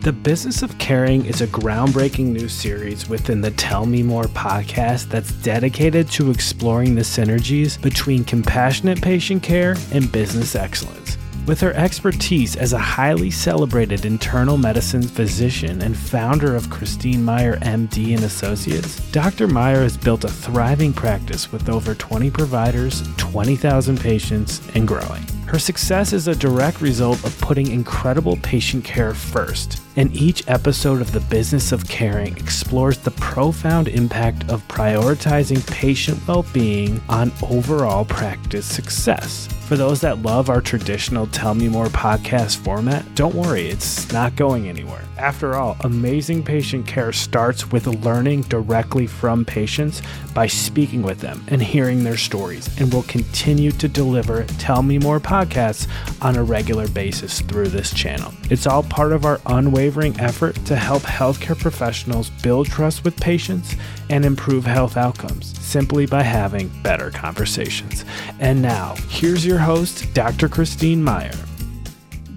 [0.00, 5.10] The Business of Caring is a groundbreaking new series within the Tell Me More podcast
[5.10, 11.18] that's dedicated to exploring the synergies between compassionate patient care and business excellence.
[11.46, 17.58] With her expertise as a highly celebrated internal medicine physician and founder of Christine Meyer
[17.58, 19.48] MD and Associates, Dr.
[19.48, 25.26] Meyer has built a thriving practice with over 20 providers, 20,000 patients, and growing.
[25.50, 31.00] Her success is a direct result of putting incredible patient care first, and each episode
[31.00, 37.32] of The Business of Caring explores the profound impact of prioritizing patient well being on
[37.42, 39.48] overall practice success.
[39.66, 44.36] For those that love our traditional Tell Me More podcast format, don't worry, it's not
[44.36, 45.02] going anywhere.
[45.18, 50.00] After all, amazing patient care starts with learning directly from patients
[50.34, 54.98] by speaking with them and hearing their stories, and we'll continue to deliver Tell Me
[54.98, 55.88] More podcasts
[56.22, 58.32] on a regular basis through this channel.
[58.50, 63.74] It's all part of our unwavering effort to help healthcare professionals build trust with patients
[64.08, 68.04] and improve health outcomes simply by having better conversations.
[68.38, 70.48] And now, here's your host, Dr.
[70.48, 71.49] Christine Meyer.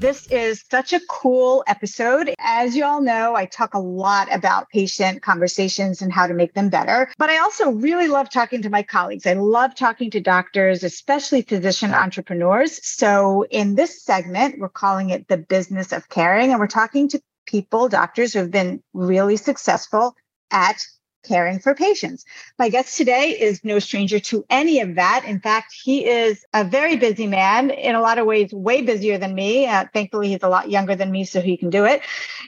[0.04, 2.36] This is such a cool episode.
[2.38, 6.56] As you all know, I talk a lot about patient conversations and how to make
[6.56, 7.10] them better.
[7.18, 9.26] But I also really love talking to my colleagues.
[9.26, 12.86] I love talking to doctors, especially physician entrepreneurs.
[12.86, 16.52] So in this segment, we're calling it the business of caring.
[16.52, 20.18] And we're talking to people, doctors who have been really successful
[20.52, 20.86] at
[21.24, 22.26] caring for patients.
[22.60, 25.24] My guest today is no stranger to any of that.
[25.26, 29.18] In fact, he is a very busy man, in a lot of ways, way busier
[29.18, 29.66] than me.
[29.66, 32.02] Uh, thankfully, he's a lot younger than me, so he can do it.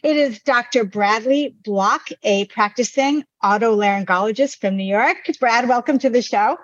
[0.04, 0.84] It is Dr.
[0.84, 5.17] Bradley Block, a practicing otolaryngologist from New York.
[5.39, 6.58] Brad, welcome to the show.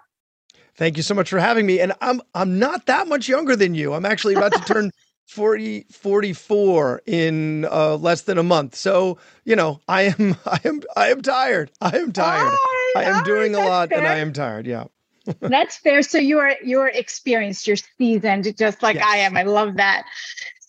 [0.75, 1.79] Thank you so much for having me.
[1.79, 3.93] And I'm I'm not that much younger than you.
[3.93, 4.91] I'm actually about to turn
[5.31, 8.75] 40 44 in uh, less than a month.
[8.75, 11.71] So you know i am i am i am tired.
[11.79, 12.51] I am tired.
[12.97, 13.99] I am doing a lot fair.
[13.99, 14.87] and i am tired yeah.
[15.39, 16.01] That's fair.
[16.01, 19.05] So you're you're experienced you're seasoned just like yes.
[19.07, 19.37] i am.
[19.37, 20.03] I love that.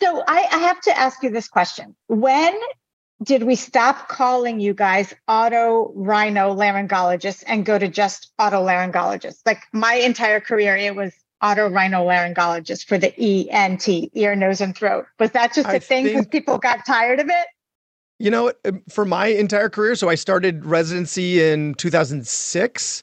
[0.00, 1.96] So I, I have to ask you this question.
[2.06, 2.54] When
[3.24, 9.94] did we stop calling you guys otorhinolaryngologists and go to just auto otolaryngologists like my
[9.94, 15.06] entire career it was otorhinolaryngologist for the ENT, ear, nose, and throat.
[15.18, 17.46] Was that just a I thing because people got tired of it?
[18.18, 23.02] You know, um, for my entire career, so I started residency in 2006.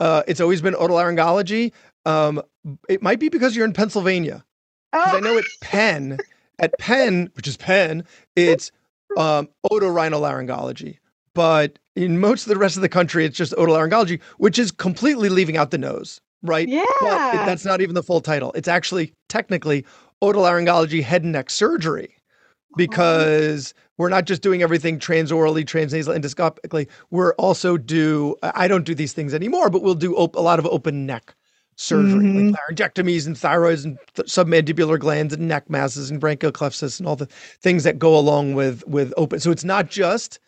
[0.00, 1.72] Uh, it's always been otolaryngology.
[2.06, 2.42] Um,
[2.88, 4.44] it might be because you're in Pennsylvania.
[4.92, 5.16] Because oh.
[5.16, 6.18] I know at Penn,
[6.58, 8.04] at Penn, which is Penn,
[8.36, 8.72] it's
[9.18, 10.98] um, otorhinolaryngology.
[11.34, 15.28] But in most of the rest of the country, it's just otolaryngology, which is completely
[15.28, 16.68] leaving out the nose right?
[16.68, 16.84] Yeah.
[17.00, 18.52] But it, that's not even the full title.
[18.52, 19.84] It's actually technically
[20.22, 22.14] otolaryngology head and neck surgery
[22.76, 26.88] because we're not just doing everything transorally, transnasal, endoscopically.
[27.10, 30.58] We're also do, I don't do these things anymore, but we'll do op- a lot
[30.58, 31.34] of open neck
[31.76, 32.50] surgery, mm-hmm.
[32.50, 37.16] like laryngectomies and thyroids and th- submandibular glands and neck masses and branchial and all
[37.16, 39.40] the things that go along with with open.
[39.40, 40.38] So it's not just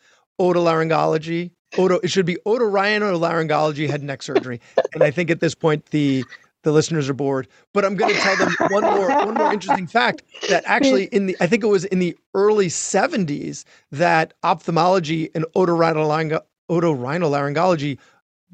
[0.40, 4.60] otolaryngology Oto, it should be otorhinolaryngology head and neck surgery.
[4.94, 6.24] and I think at this point the
[6.62, 7.46] the listeners are bored.
[7.72, 11.26] But I'm going to tell them one more one more interesting fact that actually in
[11.26, 17.98] the I think it was in the early 70s that ophthalmology and otorhinolaryngology otorhinolaryngology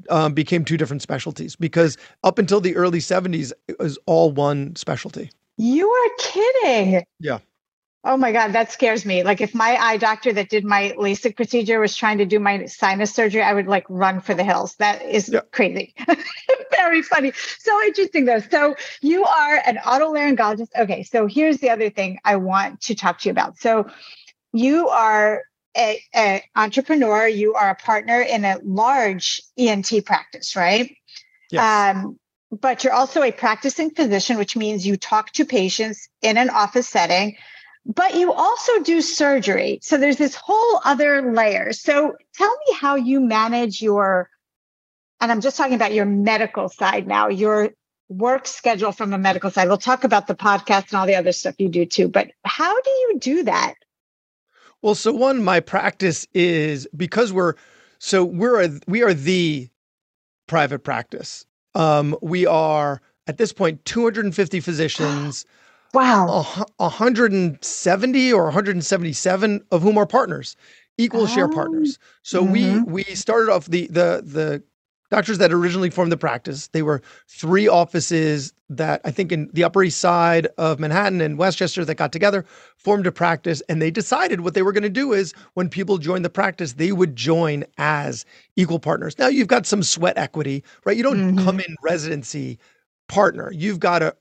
[0.09, 4.75] um, became two different specialties because up until the early 70s it was all one
[4.75, 5.31] specialty.
[5.57, 7.03] You are kidding.
[7.19, 7.39] Yeah.
[8.05, 9.23] Oh my God, that scares me.
[9.23, 12.65] Like if my eye doctor that did my LASIK procedure was trying to do my
[12.65, 14.75] sinus surgery, I would like run for the hills.
[14.75, 15.39] That is yeah.
[15.51, 15.95] crazy.
[16.71, 17.31] Very funny.
[17.59, 18.39] So interesting though.
[18.39, 20.69] So you are an otolaryngologist.
[20.77, 23.57] Okay, so here's the other thing I want to talk to you about.
[23.57, 23.87] So
[24.51, 25.43] you are
[25.77, 30.93] a, a entrepreneur, you are a partner in a large ENT practice, right?
[31.51, 31.95] Yes.
[31.95, 32.19] Um,
[32.51, 36.89] but you're also a practicing physician, which means you talk to patients in an office
[36.89, 37.37] setting
[37.85, 39.79] but you also do surgery.
[39.81, 41.73] So there's this whole other layer.
[41.73, 44.29] So tell me how you manage your,
[45.19, 47.71] and I'm just talking about your medical side now, your
[48.07, 49.67] work schedule from a medical side.
[49.67, 52.07] We'll talk about the podcast and all the other stuff you do too.
[52.07, 53.75] But how do you do that?
[54.81, 57.55] Well, so one, my practice is because we're
[57.99, 59.69] so we're a, we are the
[60.47, 61.45] private practice.
[61.73, 65.45] Um, we are at this point 250 physicians.
[65.93, 66.45] Wow.
[66.77, 70.55] 170 or 177 of whom are partners,
[70.97, 71.27] equal oh.
[71.27, 71.99] share partners.
[72.23, 72.91] So mm-hmm.
[72.91, 74.63] we we started off the the the
[75.11, 76.69] doctors that originally formed the practice.
[76.69, 81.37] They were three offices that I think in the Upper East Side of Manhattan and
[81.37, 82.43] Westchester that got together,
[82.77, 85.99] formed a practice, and they decided what they were going to do is when people
[85.99, 88.25] joined the practice, they would join as
[88.55, 89.19] equal partners.
[89.19, 90.97] Now you've got some sweat equity, right?
[90.97, 91.45] You don't mm-hmm.
[91.45, 92.57] come in residency
[93.07, 93.51] partner.
[93.53, 94.15] You've got to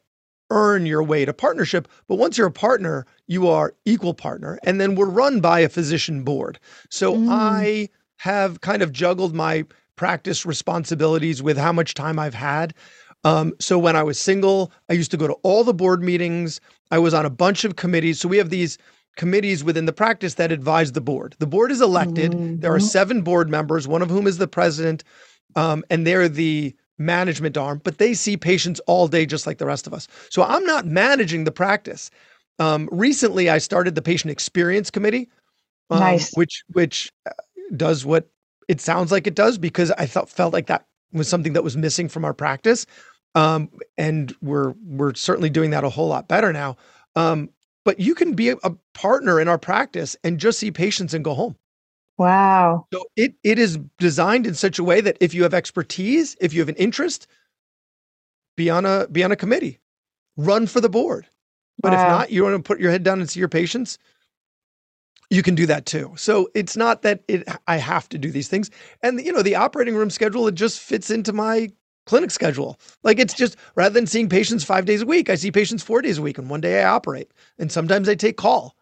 [0.52, 1.88] earn your way to partnership.
[2.06, 4.58] But once you're a partner, you are equal partner.
[4.64, 6.60] And then we're run by a physician board.
[6.90, 7.28] So mm.
[7.30, 7.88] I
[8.18, 9.64] have kind of juggled my
[9.96, 12.74] practice responsibilities with how much time I've had.
[13.24, 16.60] Um, so when I was single, I used to go to all the board meetings.
[16.90, 18.20] I was on a bunch of committees.
[18.20, 18.78] So we have these
[19.16, 21.36] committees within the practice that advise the board.
[21.38, 22.32] The board is elected.
[22.32, 22.60] Mm-hmm.
[22.60, 25.04] There are seven board members, one of whom is the president,
[25.54, 29.66] um, and they're the management arm, but they see patients all day just like the
[29.66, 30.08] rest of us.
[30.30, 32.10] So I'm not managing the practice.
[32.58, 35.28] Um, recently, I started the patient experience committee,
[35.90, 36.32] um, nice.
[36.34, 37.30] which which uh,
[37.76, 38.28] does what
[38.68, 41.76] it sounds like it does because I felt felt like that was something that was
[41.76, 42.86] missing from our practice,
[43.34, 46.76] um, and we're we're certainly doing that a whole lot better now.
[47.16, 47.50] Um,
[47.84, 51.24] but you can be a, a partner in our practice and just see patients and
[51.24, 51.56] go home.
[52.18, 52.86] Wow.
[52.92, 56.52] So it it is designed in such a way that if you have expertise, if
[56.52, 57.26] you have an interest,
[58.56, 59.80] be on a be on a committee,
[60.36, 61.26] run for the board.
[61.82, 62.00] But wow.
[62.00, 63.98] if not, you want to put your head down and see your patients,
[65.30, 66.12] you can do that too.
[66.16, 68.70] So it's not that it I have to do these things.
[69.02, 71.70] And you know, the operating room schedule it just fits into my
[72.04, 72.78] clinic schedule.
[73.02, 76.02] Like it's just rather than seeing patients 5 days a week, I see patients 4
[76.02, 78.76] days a week and one day I operate and sometimes I take call.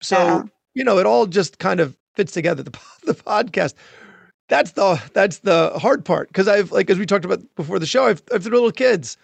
[0.00, 2.62] So, you know, it all just kind of fits together.
[2.62, 2.70] The
[3.04, 3.74] the podcast.
[4.48, 7.86] That's the that's the hard part because I've like as we talked about before the
[7.86, 8.06] show.
[8.06, 9.16] I've I've three little kids,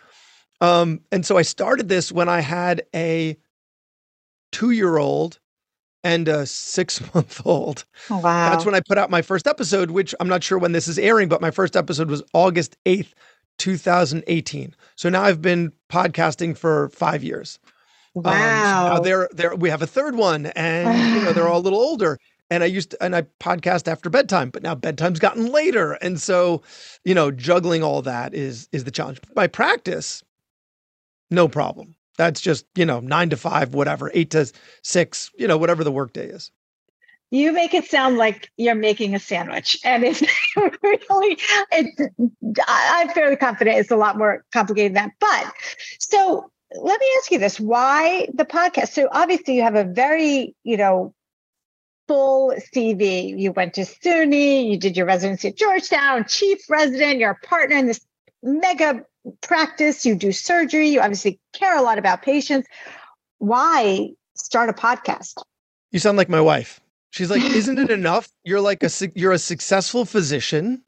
[0.61, 3.37] um, and so I started this when I had a
[4.53, 5.39] two year old
[6.07, 7.85] and a six month old.
[8.11, 8.51] Oh, wow.
[8.51, 10.99] That's when I put out my first episode, which I'm not sure when this is
[10.99, 13.13] airing, but my first episode was August 8th,
[13.59, 14.75] 2018.
[14.95, 17.59] So now I've been podcasting for five years.
[18.15, 18.31] Wow.
[18.31, 21.59] Um, so now they're, they're, we have a third one and you know, they're all
[21.59, 22.19] a little older
[22.51, 25.93] and I used to, and I podcast after bedtime, but now bedtime's gotten later.
[25.93, 26.63] And so,
[27.05, 29.21] you know, juggling all that is is the challenge.
[29.35, 30.23] My practice,
[31.31, 31.95] no problem.
[32.19, 34.51] That's just, you know, nine to five, whatever, eight to
[34.83, 36.51] six, you know, whatever the workday is.
[37.31, 40.23] You make it sound like you're making a sandwich, and it's
[40.57, 41.39] really,
[41.73, 42.01] it's,
[42.69, 45.13] I'm fairly confident it's a lot more complicated than that.
[45.19, 45.53] But
[45.99, 50.55] so let me ask you this why the podcast so obviously you have a very
[50.65, 51.15] you know
[52.07, 53.39] full CV.
[53.39, 57.77] You went to SUNY, you did your residency at Georgetown, chief resident, you're a partner
[57.77, 58.01] in this
[58.43, 59.05] mega
[59.41, 62.69] practice, you do surgery, you obviously care a lot about patients.
[63.39, 65.43] Why start a podcast?
[65.91, 66.81] You sound like my wife.
[67.11, 68.29] She's like, "Isn't it enough?
[68.45, 70.83] You're like a you're a successful physician.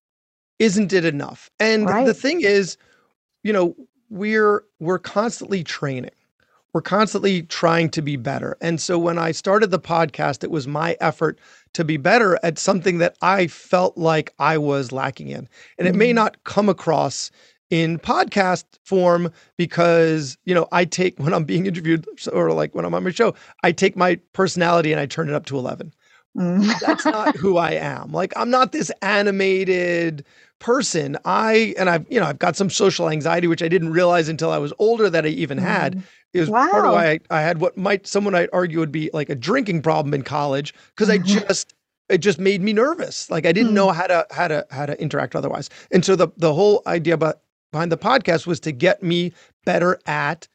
[0.58, 2.06] Isn't it enough?" And right.
[2.06, 2.76] the thing is,
[3.42, 3.74] you know,
[4.10, 6.10] we're we're constantly training
[6.72, 8.56] we're constantly trying to be better.
[8.60, 11.38] And so when I started the podcast, it was my effort
[11.74, 15.48] to be better at something that I felt like I was lacking in.
[15.78, 16.16] And it may mm-hmm.
[16.16, 17.30] not come across
[17.70, 22.84] in podcast form because, you know, I take when I'm being interviewed or like when
[22.84, 25.92] I'm on my show, I take my personality and I turn it up to 11.
[26.36, 26.80] Mm.
[26.86, 28.12] That's not who I am.
[28.12, 30.24] Like I'm not this animated
[30.58, 31.16] person.
[31.24, 34.50] I and I've you know I've got some social anxiety which I didn't realize until
[34.50, 36.02] I was older that I even had.
[36.34, 36.68] It was wow.
[36.70, 39.34] part of why I, I, had what might someone might argue would be like a
[39.34, 41.38] drinking problem in college because mm-hmm.
[41.38, 41.74] I just
[42.08, 43.30] it just made me nervous.
[43.30, 43.76] Like I didn't mm.
[43.76, 45.70] know how to how to how to interact otherwise.
[45.90, 47.40] And so the the whole idea about
[47.72, 49.32] behind the podcast was to get me
[49.64, 50.48] better at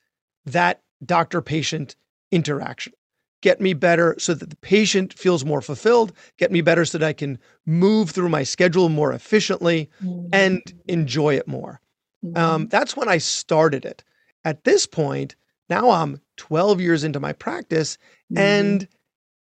[0.46, 1.96] that doctor patient
[2.32, 2.94] interaction.
[3.42, 7.06] Get me better so that the patient feels more fulfilled, get me better so that
[7.06, 10.30] I can move through my schedule more efficiently mm.
[10.32, 11.82] and enjoy it more.
[12.24, 12.38] Mm.
[12.38, 14.04] Um, that's when I started it.
[14.46, 15.36] At this point,
[15.74, 17.98] now I'm 12 years into my practice
[18.32, 18.38] mm-hmm.
[18.38, 18.88] and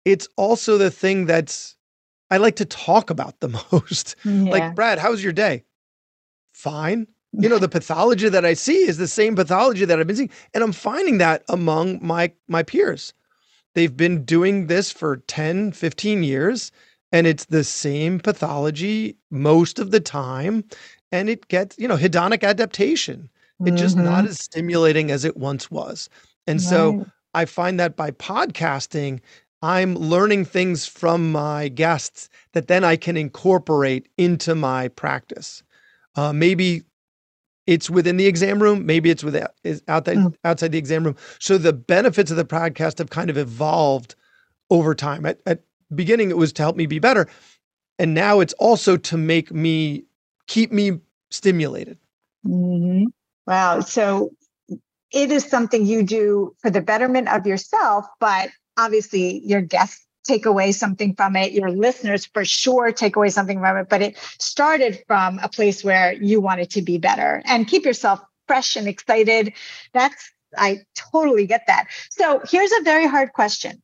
[0.05, 1.77] it's also the thing that's
[2.31, 4.17] I like to talk about the most.
[4.25, 4.51] Yeah.
[4.51, 5.65] Like, Brad, how's your day?
[6.53, 7.07] Fine.
[7.33, 10.31] You know, the pathology that I see is the same pathology that I've been seeing.
[10.53, 13.13] And I'm finding that among my my peers.
[13.75, 16.71] They've been doing this for 10, 15 years,
[17.11, 20.65] and it's the same pathology most of the time.
[21.11, 23.31] And it gets, you know, hedonic adaptation.
[23.65, 24.05] It's just mm-hmm.
[24.05, 26.09] not as stimulating as it once was.
[26.47, 26.69] And right.
[26.69, 29.21] so I find that by podcasting,
[29.63, 35.63] I'm learning things from my guests that then I can incorporate into my practice.
[36.17, 36.83] Uh, maybe
[37.67, 39.37] it's within the exam room, maybe it's with
[39.89, 40.35] outside mm.
[40.45, 41.17] outside the exam room.
[41.39, 44.15] So the benefits of the podcast have kind of evolved
[44.69, 45.25] over time.
[45.25, 45.63] At, at
[45.95, 47.27] beginning, it was to help me be better,
[47.99, 50.05] and now it's also to make me
[50.47, 51.97] keep me stimulated.
[52.47, 53.07] Mm-hmm.
[53.47, 53.81] Wow.
[53.81, 54.31] So
[55.13, 60.47] it is something you do for the betterment of yourself, but obviously your guests take
[60.47, 61.53] away something from it.
[61.53, 65.85] Your listeners for sure take away something from it, but it started from a place
[65.85, 69.53] where you wanted to be better and keep yourself fresh and excited.
[69.93, 71.87] That's, I totally get that.
[72.11, 73.83] So here's a very hard question.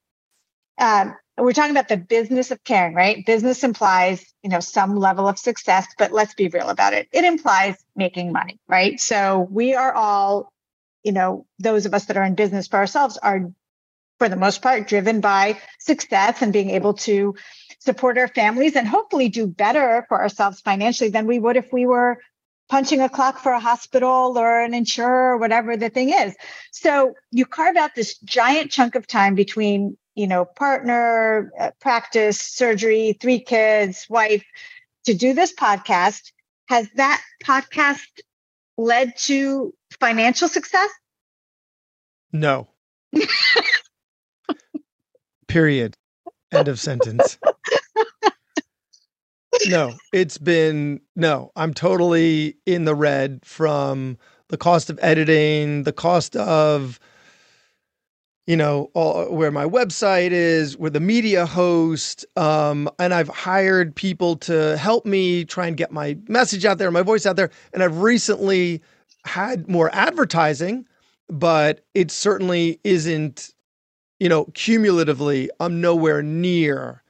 [0.78, 3.24] Um, we're talking about the business of caring, right?
[3.24, 7.08] Business implies, you know, some level of success, but let's be real about it.
[7.12, 9.00] It implies making money, right?
[9.00, 10.52] So we are all,
[11.02, 13.50] you know, those of us that are in business for ourselves are
[14.18, 17.34] for the most part driven by success and being able to
[17.78, 21.86] support our families and hopefully do better for ourselves financially than we would if we
[21.86, 22.18] were
[22.68, 26.34] punching a clock for a hospital or an insurer or whatever the thing is.
[26.70, 32.38] So you carve out this giant chunk of time between, you know, partner, uh, practice,
[32.38, 34.44] surgery, three kids, wife
[35.06, 36.30] to do this podcast.
[36.68, 38.02] Has that podcast
[38.76, 40.90] led to financial success?
[42.34, 42.68] No.
[45.48, 45.96] Period.
[46.52, 47.38] End of sentence.
[49.68, 51.50] no, it's been no.
[51.56, 57.00] I'm totally in the red from the cost of editing, the cost of
[58.46, 63.94] you know all, where my website is, where the media host, um, and I've hired
[63.94, 67.50] people to help me try and get my message out there, my voice out there,
[67.72, 68.82] and I've recently
[69.24, 70.86] had more advertising,
[71.28, 73.52] but it certainly isn't
[74.20, 77.02] you know, cumulatively, I'm nowhere near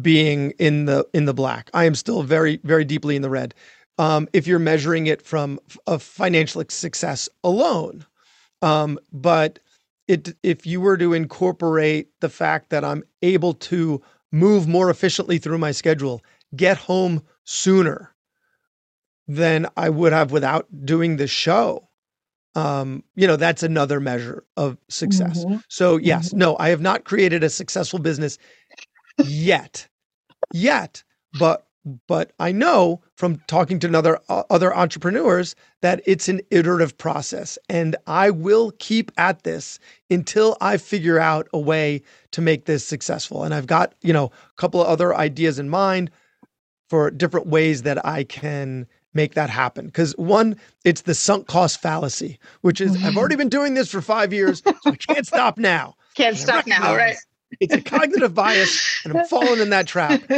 [0.00, 1.70] being in the in the black.
[1.74, 3.54] I am still very very deeply in the red.
[3.98, 8.06] Um, if you're measuring it from a financial success alone,
[8.62, 9.58] um, but
[10.12, 15.38] it if you were to incorporate the fact that I'm able to move more efficiently
[15.38, 16.22] through my schedule,
[16.54, 18.14] get home sooner
[19.26, 21.88] than I would have without doing the show,
[22.54, 25.44] um, you know, that's another measure of success.
[25.44, 25.56] Mm-hmm.
[25.68, 26.38] So, yes, mm-hmm.
[26.38, 28.38] no, I have not created a successful business
[29.24, 29.88] yet,
[30.52, 31.02] yet,
[31.38, 31.66] but
[32.06, 37.58] but I know from talking to another uh, other entrepreneurs that it's an iterative process
[37.68, 39.78] and I will keep at this
[40.10, 44.26] until I figure out a way to make this successful and I've got, you know,
[44.26, 46.10] a couple of other ideas in mind
[46.88, 49.86] for different ways that I can make that happen.
[49.86, 54.00] Because one, it's the sunk cost fallacy, which is I've already been doing this for
[54.00, 55.94] five years, so I can't stop now.
[56.14, 57.16] Can't stop now, right?
[57.60, 60.22] It's a cognitive bias, and I'm falling in that trap.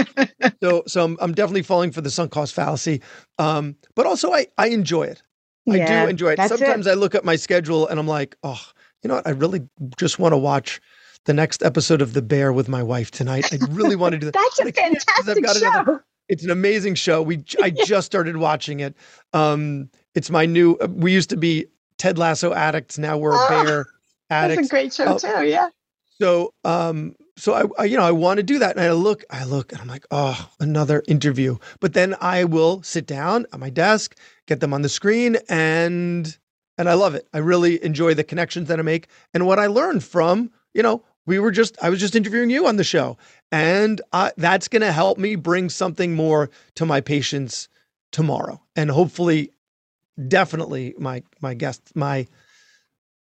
[0.63, 3.03] So, so I'm, I'm definitely falling for the sunk cost fallacy.
[3.39, 5.23] Um, but also, I I enjoy it.
[5.67, 6.41] Yeah, I do enjoy it.
[6.49, 6.91] Sometimes it.
[6.91, 8.61] I look at my schedule and I'm like, oh,
[9.03, 9.27] you know what?
[9.27, 9.67] I really
[9.99, 10.81] just want to watch
[11.25, 13.53] the next episode of The Bear with my wife tonight.
[13.53, 14.35] I really want to do that.
[14.35, 15.69] That's a fantastic show.
[15.69, 17.23] Another, it's an amazing show.
[17.23, 18.95] We I just started watching it.
[19.33, 20.77] Um, it's my new.
[20.77, 21.67] Uh, we used to be
[21.99, 22.99] Ted Lasso addicts.
[22.99, 23.87] Now we're oh, bear
[24.31, 24.69] addicts.
[24.69, 25.47] That's a great show uh, too.
[25.47, 25.69] Yeah.
[26.21, 29.25] So, um, so I, I, you know, I want to do that, and I look,
[29.31, 31.57] I look, and I'm like, oh, another interview.
[31.81, 34.17] But then I will sit down at my desk,
[34.47, 36.37] get them on the screen, and
[36.79, 37.27] and I love it.
[37.33, 41.05] I really enjoy the connections that I make and what I learn from, you know,
[41.27, 43.17] we were just I was just interviewing you on the show,
[43.51, 47.69] and uh, that's going to help me bring something more to my patients
[48.13, 49.51] tomorrow, and hopefully,
[50.29, 52.27] definitely my my guests, my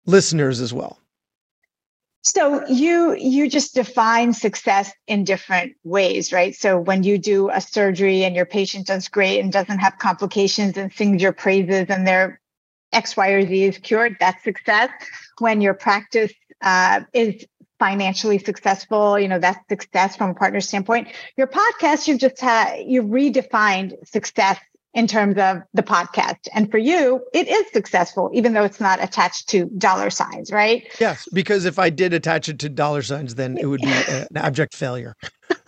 [0.05, 1.00] listeners as well.
[2.21, 6.53] So you you just define success in different ways, right?
[6.53, 10.77] So when you do a surgery and your patient does great and doesn't have complications
[10.77, 12.41] and sings your praises and their
[12.91, 14.89] X, Y, or Z is cured, that's success.
[15.39, 17.45] When your practice uh, is
[17.79, 21.07] financially successful you know that's success from a partner standpoint
[21.38, 24.59] your podcast you've just had you've redefined success
[24.93, 26.48] in terms of the podcast.
[26.53, 30.88] And for you it is successful even though it's not attached to dollar signs right?
[31.00, 34.27] Yes because if i did attach it to dollar signs then it would be an
[34.36, 35.15] abject failure.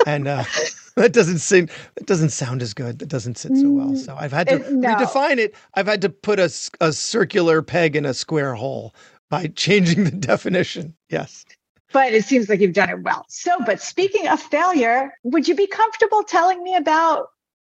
[0.05, 0.43] And uh
[0.95, 2.99] that doesn't seem that doesn't sound as good.
[2.99, 3.95] That doesn't sit so well.
[3.95, 4.95] So i've had to no.
[4.95, 5.55] redefine it.
[5.75, 8.93] I've had to put a, a circular peg in a square hole
[9.31, 10.95] by changing the definition.
[11.09, 11.45] Yes.
[11.93, 13.25] But it seems like you've done it well.
[13.27, 17.29] So, but speaking of failure, would you be comfortable telling me about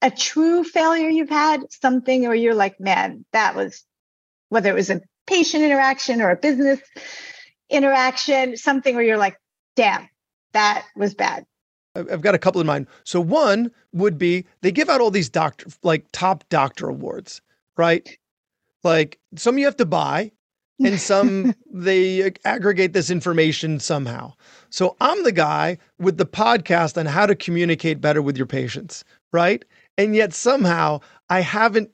[0.03, 1.61] a true failure you've had?
[1.71, 3.83] Something where you're like, man, that was,
[4.49, 6.79] whether it was a patient interaction or a business
[7.69, 9.37] interaction, something where you're like,
[9.75, 10.07] damn,
[10.51, 11.45] that was bad.
[11.95, 12.87] I've got a couple in mind.
[13.03, 17.41] So one would be they give out all these doctor like top doctor awards,
[17.77, 18.17] right?
[18.83, 20.31] Like some you have to buy,
[20.83, 24.33] and some they aggregate this information somehow.
[24.69, 29.03] So I'm the guy with the podcast on how to communicate better with your patients,
[29.31, 29.63] right?
[29.97, 31.91] And yet somehow I haven't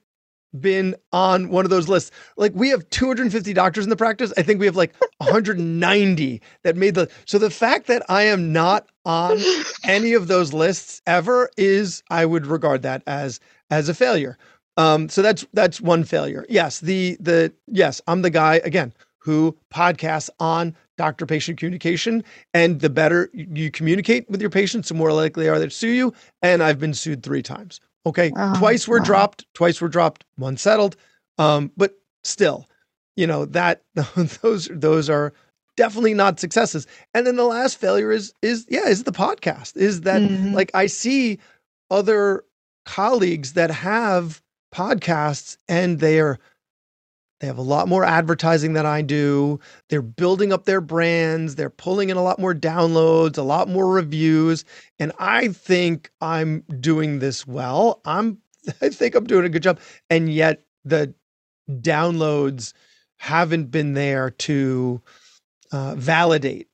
[0.60, 2.12] been on one of those lists.
[2.38, 4.34] Like we have 250 doctors in the practice.
[4.38, 8.52] I think we have like 190 that made the so the fact that I am
[8.52, 9.40] not on
[9.84, 13.40] any of those lists ever is I would regard that as
[13.70, 14.38] as a failure.
[14.78, 16.46] Um, so that's that's one failure.
[16.50, 22.24] Yes, the the yes, I'm the guy again who podcasts on doctor patient communication.
[22.54, 25.90] And the better you communicate with your patients, the more likely they are to sue
[25.90, 26.14] you.
[26.42, 27.80] And I've been sued three times.
[28.06, 28.32] Okay.
[28.36, 29.06] Oh, twice were wow.
[29.06, 30.96] dropped, twice were dropped, one settled.
[31.38, 32.68] Um, but still,
[33.16, 33.84] you know, that
[34.42, 35.34] those those are
[35.78, 36.88] definitely not successes.
[37.14, 39.78] And then the last failure is is yeah, is the podcast.
[39.78, 40.54] Is that mm-hmm.
[40.54, 41.40] like I see
[41.90, 42.44] other
[42.86, 44.42] colleagues that have
[44.74, 46.40] podcasts and they are
[47.40, 49.60] they have a lot more advertising than I do.
[49.88, 51.56] They're building up their brands.
[51.56, 54.66] They're pulling in a lot more downloads, a lot more reviews.
[55.00, 58.02] And I think I'm doing this well.
[58.06, 58.40] I'm
[58.82, 59.80] I think I'm doing a good job.
[60.10, 61.14] And yet the
[61.70, 62.74] downloads
[63.18, 65.02] haven't been there to
[65.72, 66.68] uh, validate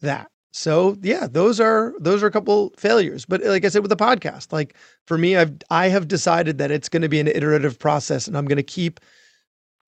[0.00, 0.30] that.
[0.52, 3.24] So yeah, those are those are a couple failures.
[3.24, 4.74] But like I said with the podcast, like
[5.06, 8.36] for me, I've I have decided that it's going to be an iterative process, and
[8.36, 9.00] I'm going to keep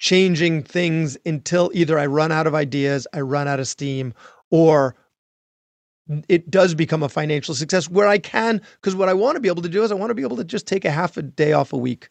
[0.01, 4.13] changing things until either I run out of ideas, I run out of steam,
[4.51, 4.97] or
[6.27, 9.49] it does become a financial success where I can, because what I want to be
[9.49, 11.23] able to do is I want to be able to just take a half a
[11.23, 12.09] day off a week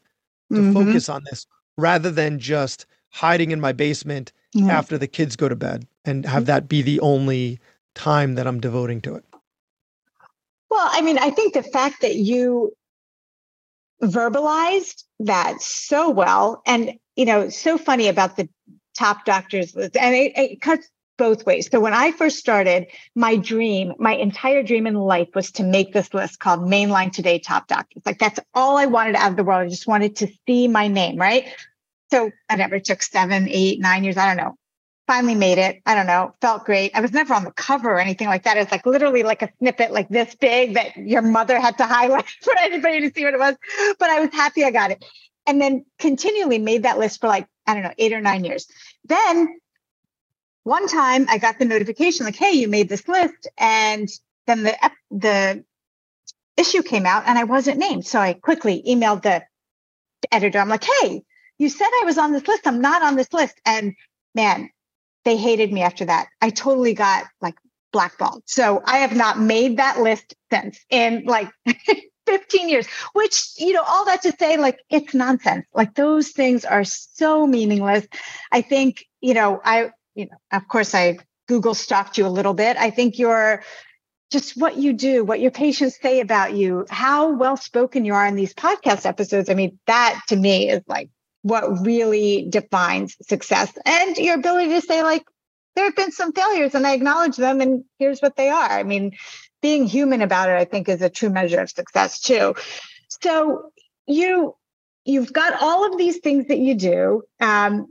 [0.53, 0.73] to mm-hmm.
[0.73, 4.69] focus on this rather than just hiding in my basement mm-hmm.
[4.69, 7.59] after the kids go to bed and have that be the only
[7.95, 9.25] time that I'm devoting to it.
[10.69, 12.71] Well, I mean, I think the fact that you
[14.03, 18.47] verbalized that so well and you know, so funny about the
[18.97, 21.67] top doctors list, and it, it cuts both ways.
[21.69, 25.91] So when I first started, my dream, my entire dream in life was to make
[25.91, 28.03] this list called Main Line Today Top Doctors.
[28.05, 29.65] Like that's all I wanted out of the world.
[29.65, 31.53] I just wanted to see my name, right?
[32.09, 34.15] So I never took seven, eight, nine years.
[34.15, 34.55] I don't know.
[35.05, 35.81] Finally made it.
[35.85, 36.35] I don't know.
[36.39, 36.91] Felt great.
[36.95, 38.55] I was never on the cover or anything like that.
[38.55, 42.29] It's like literally like a snippet like this big that your mother had to highlight
[42.41, 43.55] for anybody to see what it was.
[43.99, 45.03] But I was happy I got it
[45.49, 48.67] and then continually made that list for like, I don't know, eight or nine years.
[49.05, 49.59] Then
[50.63, 53.47] one time I got the notification like, hey, you made this list.
[53.57, 54.07] And
[54.45, 55.63] then the, the
[56.55, 58.05] issue came out and I wasn't named.
[58.05, 59.43] So I quickly emailed the
[60.31, 60.59] editor.
[60.59, 61.23] I'm like, hey,
[61.57, 62.67] you said I was on this list.
[62.67, 63.59] I'm not on this list.
[63.65, 63.95] And
[64.35, 64.69] man,
[65.25, 66.27] they hated me after that.
[66.43, 67.55] I totally got like
[67.91, 68.43] blackballed.
[68.45, 70.79] So I have not made that list since.
[70.91, 71.49] And like
[72.29, 75.65] 15 years, which, you know, all that to say, like, it's nonsense.
[75.73, 78.07] Like, those things are so meaningless.
[78.51, 82.53] I think, you know, I, you know, of course, I Google stalked you a little
[82.53, 82.77] bit.
[82.77, 83.63] I think you're
[84.31, 88.27] just what you do, what your patients say about you, how well spoken you are
[88.27, 89.49] in these podcast episodes.
[89.49, 91.09] I mean, that to me is like
[91.41, 95.23] what really defines success and your ability to say, like,
[95.75, 98.69] there have been some failures and I acknowledge them, and here's what they are.
[98.69, 99.13] I mean,
[99.61, 102.55] being human about it, I think, is a true measure of success too.
[103.21, 103.71] So
[104.07, 104.55] you
[105.05, 107.87] you've got all of these things that you do, um,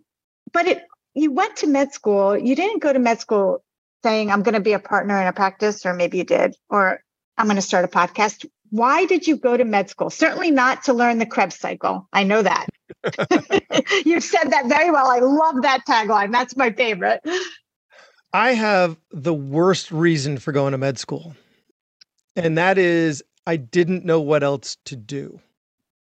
[0.52, 0.82] but it
[1.14, 2.36] you went to med school.
[2.36, 3.62] You didn't go to med school
[4.02, 7.02] saying I'm going to be a partner in a practice, or maybe you did, or
[7.36, 8.46] I'm going to start a podcast.
[8.70, 10.10] Why did you go to med school?
[10.10, 12.08] Certainly not to learn the Krebs cycle.
[12.12, 12.66] I know that.
[14.04, 15.10] You've said that very well.
[15.10, 16.32] I love that tagline.
[16.32, 17.20] That's my favorite.
[18.32, 21.34] I have the worst reason for going to med school.
[22.38, 25.40] And that is, I didn't know what else to do.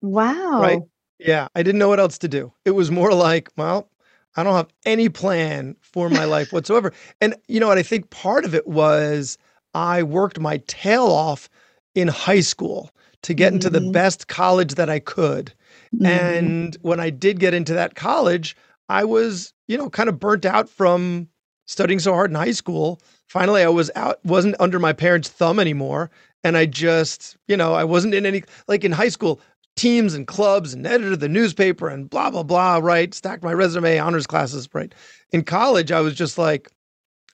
[0.01, 0.61] Wow.
[0.61, 0.81] Right.
[1.19, 1.47] Yeah.
[1.55, 2.51] I didn't know what else to do.
[2.65, 3.89] It was more like, well,
[4.35, 6.93] I don't have any plan for my life whatsoever.
[7.21, 7.77] And you know what?
[7.77, 9.38] I think part of it was
[9.73, 11.49] I worked my tail off
[11.93, 12.91] in high school
[13.23, 13.55] to get mm-hmm.
[13.55, 13.91] into the mm-hmm.
[13.91, 15.53] best college that I could.
[15.95, 16.05] Mm-hmm.
[16.05, 18.55] And when I did get into that college,
[18.89, 21.27] I was, you know, kind of burnt out from
[21.65, 25.59] studying so hard in high school finally I was out, wasn't under my parents' thumb
[25.59, 26.09] anymore.
[26.43, 29.41] And I just, you know, I wasn't in any, like in high school,
[29.75, 33.13] teams and clubs and edited the newspaper and blah, blah, blah, right?
[33.13, 34.93] Stacked my resume, honors classes, right?
[35.31, 36.71] In college, I was just like,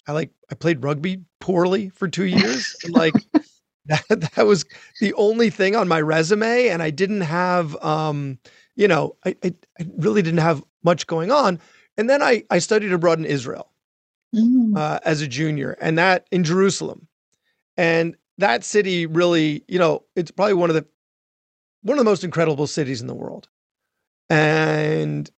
[0.08, 2.76] I like, I played rugby poorly for two years.
[2.90, 3.14] like,
[3.86, 4.66] that, that was
[5.00, 6.70] the only thing on my resume.
[6.70, 8.40] And I didn't have, um,
[8.76, 11.60] you know, I, I, I really didn't have much going on.
[11.98, 13.71] And then I, I studied abroad in Israel
[14.36, 14.78] mm.
[14.78, 17.08] uh, as a junior, and that in Jerusalem,
[17.78, 20.86] and that city really, you know, it's probably one of the
[21.84, 23.48] one of the most incredible cities in the world,
[24.30, 25.30] and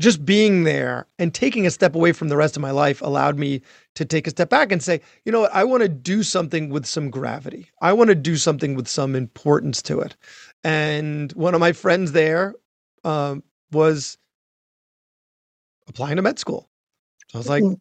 [0.00, 3.38] just being there and taking a step away from the rest of my life allowed
[3.38, 3.60] me
[3.94, 6.70] to take a step back and say, you know what, I want to do something
[6.70, 7.70] with some gravity.
[7.80, 10.16] I want to do something with some importance to it.
[10.64, 12.54] And one of my friends there
[13.04, 14.18] um, was
[15.88, 16.68] applying to med school.
[17.28, 17.76] So I was like, Mm.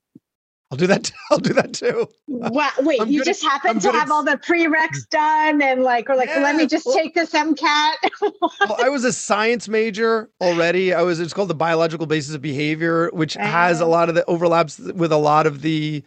[0.72, 1.12] I'll do that.
[1.32, 2.08] I'll do that too.
[2.28, 4.38] Wow, wait, I'm you good at- just happen I'm to good at have all the
[4.38, 7.94] prereqs done and like, or like, let me just well- take this MCAT.
[8.42, 10.94] well, I was a science major already.
[10.94, 14.24] I was it's called the biological basis of behavior, which has a lot of the
[14.26, 16.04] overlaps with a lot of the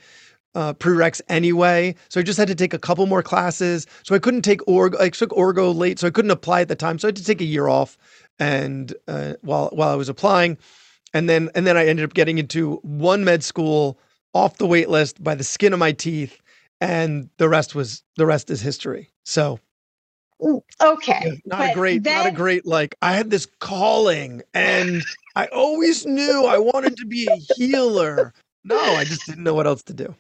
[0.55, 1.94] uh, prereqs anyway.
[2.09, 3.87] So I just had to take a couple more classes.
[4.03, 4.96] So I couldn't take org.
[4.96, 6.98] I took orgo late, so I couldn't apply at the time.
[6.98, 7.98] So I had to take a year off,
[8.38, 10.57] and uh, while while I was applying,
[11.12, 13.98] and then and then I ended up getting into one med school
[14.35, 16.40] off the wait list by the skin of my teeth,
[16.81, 19.11] and the rest was the rest is history.
[19.25, 19.61] So
[20.81, 21.20] okay.
[21.25, 25.03] yeah, not a great, not a great like I had this calling and
[25.37, 28.33] I always knew I wanted to be a healer.
[28.64, 30.14] No, I just didn't know what else to do.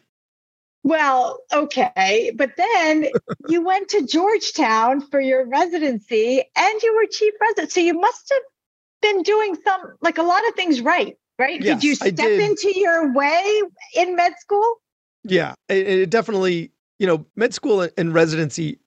[0.82, 2.30] Well, okay.
[2.34, 3.06] But then
[3.48, 7.72] you went to Georgetown for your residency and you were chief resident.
[7.72, 8.42] So you must have
[9.00, 11.60] been doing some, like a lot of things right, right?
[11.60, 12.40] Yes, did you step did.
[12.40, 13.62] into your way
[13.96, 14.76] in med school?
[15.24, 18.78] Yeah, it, it definitely, you know, med school and residency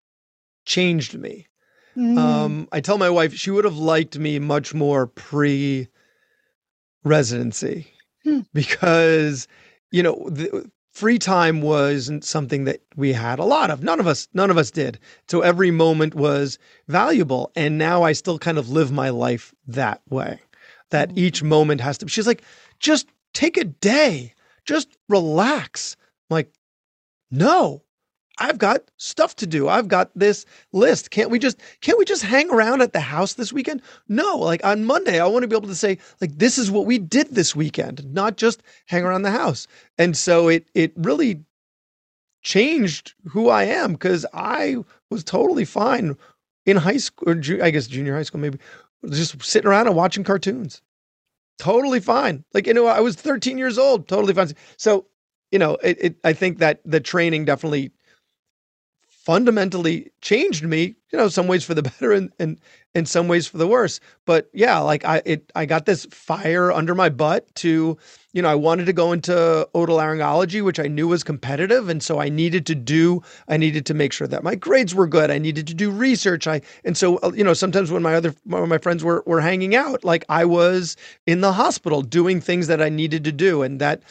[0.66, 1.48] changed me.
[1.96, 2.18] Mm.
[2.18, 5.88] Um, I tell my wife she would have liked me much more pre
[7.04, 7.88] residency
[8.28, 8.42] Hmm.
[8.54, 9.48] because,
[9.92, 13.84] you know, the, free time wasn't something that we had a lot of.
[13.84, 15.00] None of us, none of us did.
[15.30, 17.52] So every moment was valuable.
[17.56, 20.42] And now I still kind of live my life that way.
[20.92, 21.18] That Mhm.
[21.18, 22.08] each moment has to.
[22.08, 22.44] She's like,
[22.80, 24.34] just take a day,
[24.66, 25.96] just relax.
[26.30, 26.54] I'm like,
[27.32, 27.84] no,
[28.40, 29.68] I've got stuff to do.
[29.68, 31.10] I've got this list.
[31.12, 33.82] Can't we just can't we just hang around at the house this weekend?
[34.08, 36.86] No, like on Monday, I want to be able to say like this is what
[36.86, 39.68] we did this weekend, not just hang around the house.
[39.98, 41.44] And so it it really
[42.42, 44.78] changed who I am because I
[45.10, 46.16] was totally fine
[46.66, 48.60] in high school or ju- I guess junior high school maybe
[49.12, 50.82] just sitting around and watching cartoons.
[51.60, 52.44] Totally fine.
[52.54, 54.52] Like you know, I was 13 years old, totally fine.
[54.78, 55.08] So,
[55.52, 57.92] you know, it, it I think that the training definitely
[59.28, 62.60] fundamentally changed me you know some ways for the better and and
[62.96, 64.00] in some ways for the worse.
[64.26, 67.98] But yeah like i it i got this fire under my butt to
[68.34, 71.90] you know i wanted to go into otolaryngology which i knew was competitive.
[71.90, 75.08] And so i needed to do i needed to make sure that my grades were
[75.08, 75.30] good.
[75.30, 76.48] I needed to do research.
[76.48, 79.42] I and so uh, you know sometimes when my other when my friends were were
[79.42, 83.62] hanging out like i was in the hospital doing things that i needed to do.
[83.62, 84.04] And that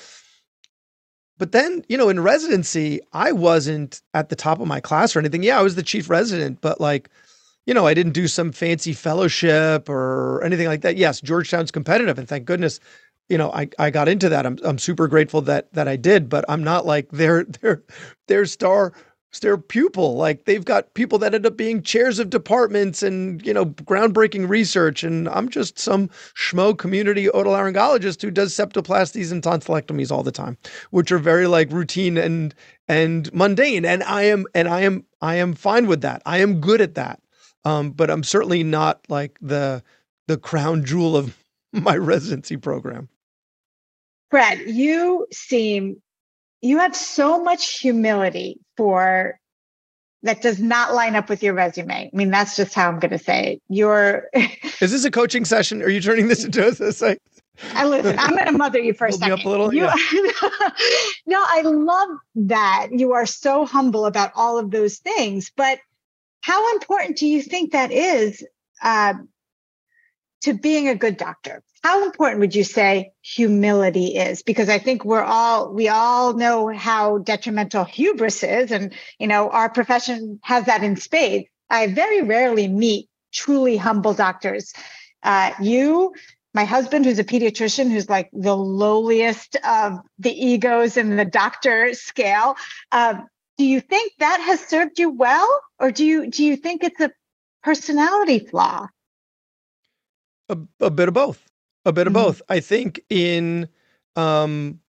[1.38, 5.18] but then, you know, in residency, I wasn't at the top of my class or
[5.18, 5.42] anything.
[5.42, 7.10] Yeah, I was the chief resident, but like,
[7.66, 10.96] you know, I didn't do some fancy fellowship or anything like that.
[10.96, 12.80] Yes, Georgetown's competitive, and thank goodness,
[13.28, 14.46] you know, I, I got into that.
[14.46, 17.82] I'm I'm super grateful that that I did, but I'm not like their their
[18.28, 18.92] their star
[19.40, 20.16] their pupil.
[20.16, 24.48] Like they've got people that end up being chairs of departments and you know groundbreaking
[24.48, 30.32] research, and I'm just some schmo community otolaryngologist who does septoplasties and tonsillectomies all the
[30.32, 30.56] time,
[30.90, 32.54] which are very like routine and
[32.88, 33.84] and mundane.
[33.84, 36.22] And I am and I am I am fine with that.
[36.26, 37.20] I am good at that.
[37.64, 39.82] Um, but I'm certainly not like the
[40.28, 41.36] the crown jewel of
[41.72, 43.08] my residency program.
[44.30, 46.02] Brad, you seem
[46.62, 49.38] you have so much humility for
[50.22, 52.10] that does not line up with your resume.
[52.12, 53.62] I mean, that's just how I'm going to say it.
[53.68, 54.24] You're,
[54.80, 55.82] Is this a coaching session?
[55.82, 57.20] Are you turning this into a, site?
[57.74, 59.32] I listen, I'm going to mother you for a me second.
[59.40, 59.72] up a little?
[59.74, 59.94] You- Yeah.
[61.26, 65.52] no, I love that you are so humble about all of those things.
[65.56, 65.78] But
[66.40, 68.44] how important do you think that is
[68.82, 69.14] uh,
[70.46, 71.60] to being a good doctor?
[71.82, 74.42] How important would you say humility is?
[74.42, 79.50] Because I think we're all we all know how detrimental hubris is, and you know
[79.50, 81.48] our profession has that in spades.
[81.68, 84.72] I very rarely meet truly humble doctors.
[85.24, 86.14] Uh, you,
[86.54, 91.92] my husband, who's a pediatrician, who's like the lowliest of the egos in the doctor
[91.94, 92.54] scale.
[92.92, 93.26] Um,
[93.58, 97.00] do you think that has served you well, or do you do you think it's
[97.00, 97.10] a
[97.64, 98.86] personality flaw?
[100.48, 101.44] A, a bit of both
[101.84, 102.14] a bit of Mhm.
[102.14, 102.42] both.
[102.48, 103.68] I think in
[104.16, 104.80] um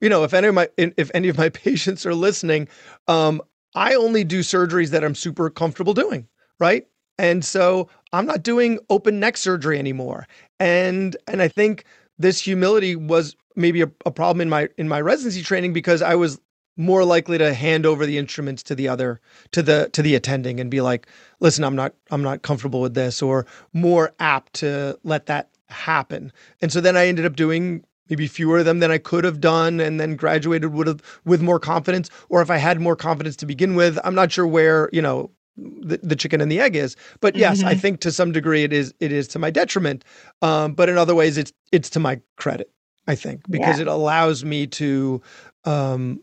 [0.00, 2.68] you know if any of my if any of my patients are listening
[3.08, 3.40] um
[3.74, 6.26] i only do surgeries that i'm super comfortable doing
[6.60, 6.86] right?
[7.18, 10.26] And so i'm not doing open neck surgery anymore.
[10.60, 11.84] And and i think
[12.18, 16.14] this humility was maybe a, a problem in my in my residency training because i
[16.14, 16.40] was
[16.76, 19.20] more likely to hand over the instruments to the other
[19.52, 21.06] to the to the attending and be like
[21.40, 26.32] listen i'm not i'm not comfortable with this or more apt to let that happen.
[26.60, 29.40] And so then I ended up doing maybe fewer of them than I could have
[29.40, 33.36] done and then graduated would have with more confidence or if I had more confidence
[33.36, 33.98] to begin with.
[34.04, 36.96] I'm not sure where, you know, the, the chicken and the egg is.
[37.20, 37.68] But yes, mm-hmm.
[37.68, 40.04] I think to some degree it is it is to my detriment.
[40.42, 42.70] Um, but in other ways it's it's to my credit,
[43.06, 43.82] I think, because yeah.
[43.82, 45.22] it allows me to
[45.64, 46.20] um,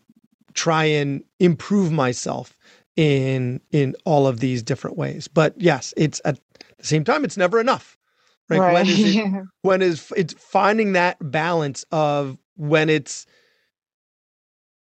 [0.53, 2.57] try and improve myself
[2.95, 5.27] in in all of these different ways.
[5.27, 6.39] But yes, it's at
[6.77, 7.97] the same time it's never enough.
[8.49, 8.59] Right?
[8.59, 8.73] right.
[8.73, 13.25] When is it, when is it's finding that balance of when it's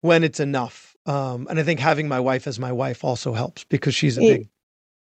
[0.02, 0.94] when it's enough.
[1.06, 4.20] Um, and I think having my wife as my wife also helps because she's a
[4.20, 4.48] big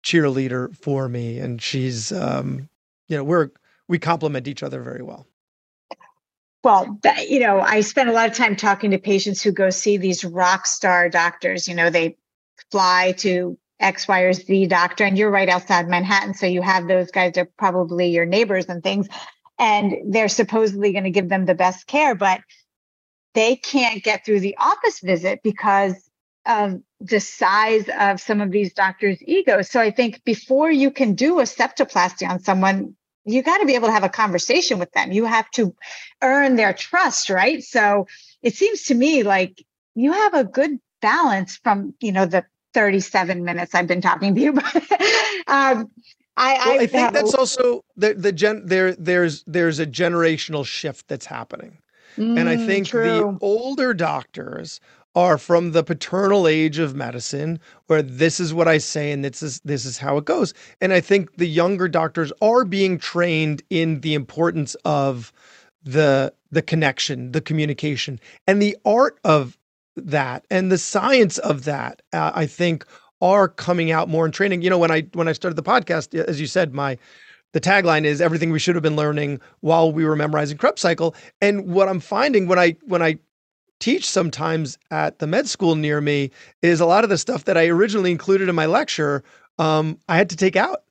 [0.05, 2.68] cheerleader for me and she's um,
[3.09, 3.51] you know, we're
[3.88, 5.27] we complement each other very well.
[6.64, 9.97] Well, you know, I spend a lot of time talking to patients who go see
[9.97, 11.68] these rock star doctors.
[11.68, 12.16] You know, they
[12.71, 16.35] fly to X, Y, or Z doctor, and you're right outside Manhattan.
[16.35, 19.09] So you have those guys that are probably your neighbors and things,
[19.59, 22.40] and they're supposedly going to give them the best care, but
[23.35, 26.11] they can't get through the office visit because
[26.44, 29.71] of the size of some of these doctors' egos.
[29.71, 32.97] So I think before you can do a septoplasty on someone,
[33.29, 35.12] you got to be able to have a conversation with them.
[35.12, 35.75] You have to
[36.23, 37.62] earn their trust, right?
[37.62, 38.07] So
[38.43, 39.64] it seems to me like
[39.95, 44.41] you have a good balance from, you know, the 37 minutes I've been talking to
[44.41, 44.53] you.
[45.47, 45.91] um,
[46.37, 50.64] I, well, I, I think that's also the the gen there there's there's a generational
[50.64, 51.79] shift that's happening.
[52.17, 53.03] Mm, and I mm, think true.
[53.03, 54.81] the older doctors
[55.14, 59.42] are from the paternal age of medicine where this is what I say and this
[59.42, 60.55] is this is how it goes.
[60.81, 65.33] And I think the younger doctors are being trained in the importance of
[65.83, 69.59] the the connection, the communication, and the art of
[69.97, 72.03] that and the science of that.
[72.12, 72.85] Uh, I think
[73.21, 74.62] are coming out more in training.
[74.62, 76.99] You know, when I when I started the podcast, as you said, my
[77.53, 81.14] the tagline is everything we should have been learning while we were memorizing Krebs cycle.
[81.40, 83.18] And what I'm finding when I when I
[83.81, 86.31] teach sometimes at the med school near me
[86.62, 89.23] is a lot of the stuff that I originally included in my lecture,
[89.59, 90.83] um, I had to take out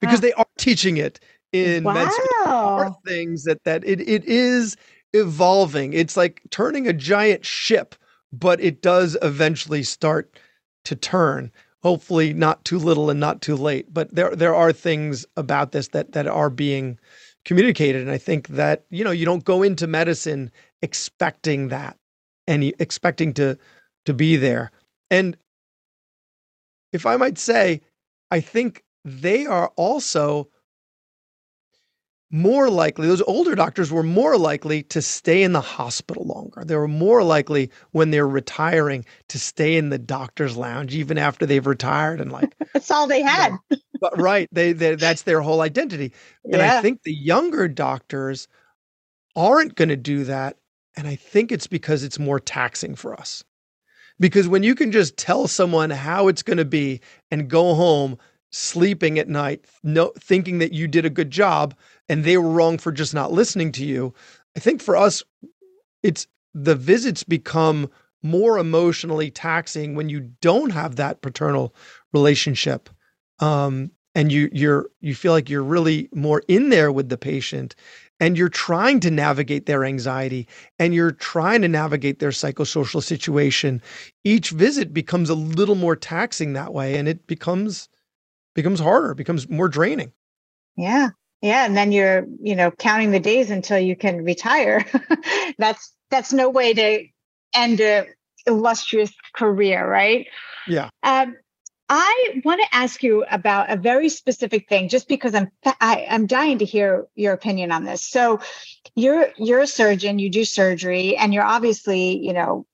[0.00, 1.20] because they are teaching it
[1.52, 1.94] in wow.
[1.94, 2.46] med school.
[2.46, 4.76] Are things that that it it is
[5.12, 5.92] evolving.
[5.92, 7.94] It's like turning a giant ship,
[8.32, 10.38] but it does eventually start
[10.84, 11.52] to turn.
[11.82, 13.92] Hopefully, not too little and not too late.
[13.92, 16.98] But there there are things about this that that are being
[17.44, 21.96] communicated, and I think that you know you don't go into medicine expecting that
[22.46, 23.58] and expecting to
[24.04, 24.70] to be there.
[25.10, 25.36] And
[26.92, 27.80] if I might say,
[28.30, 30.48] I think they are also
[32.30, 36.64] more likely, those older doctors were more likely to stay in the hospital longer.
[36.64, 41.44] They were more likely when they're retiring to stay in the doctor's lounge even after
[41.44, 43.52] they've retired and like that's all they had.
[43.68, 46.12] You know, but right, they, they that's their whole identity.
[46.44, 46.78] And yeah.
[46.78, 48.48] I think the younger doctors
[49.36, 50.56] aren't going to do that
[50.96, 53.42] and I think it's because it's more taxing for us.
[54.20, 57.00] Because when you can just tell someone how it's going to be
[57.30, 58.18] and go home
[58.50, 61.74] sleeping at night, no, thinking that you did a good job
[62.08, 64.12] and they were wrong for just not listening to you,
[64.56, 65.22] I think for us,
[66.02, 67.90] it's the visits become
[68.22, 71.74] more emotionally taxing when you don't have that paternal
[72.12, 72.90] relationship.
[73.40, 77.74] Um, and you you're you feel like you're really more in there with the patient
[78.20, 80.46] and you're trying to navigate their anxiety
[80.78, 83.82] and you're trying to navigate their psychosocial situation
[84.24, 87.88] each visit becomes a little more taxing that way and it becomes
[88.54, 90.12] becomes harder becomes more draining.
[90.76, 91.10] Yeah.
[91.40, 94.86] Yeah and then you're you know counting the days until you can retire.
[95.58, 97.06] That's that's no way to
[97.54, 98.06] end a
[98.46, 100.26] illustrious career right?
[100.68, 100.90] Yeah.
[101.02, 101.36] Um
[101.94, 105.76] I want to ask you about a very specific thing, just because I'm I, am
[105.82, 108.02] i am dying to hear your opinion on this.
[108.02, 108.40] So,
[108.94, 112.64] you're you're a surgeon, you do surgery, and you're obviously you know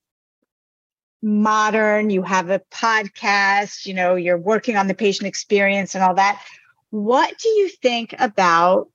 [1.21, 2.11] modern.
[2.11, 6.41] You have a podcast, you know, you're working on the patient experience and all that.
[6.89, 8.87] What do you think about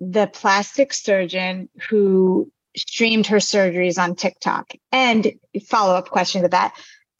[0.00, 4.72] the plastic surgeon who streamed her surgeries on TikTok?
[4.90, 5.34] And
[5.68, 6.74] follow up question to that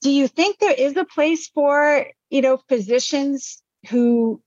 [0.05, 4.41] do you think there is a place for you know physicians who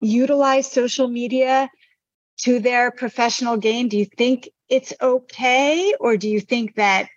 [0.00, 1.70] utilize social media
[2.38, 3.88] to their professional gain?
[3.88, 7.08] Do you think it's okay or do you think that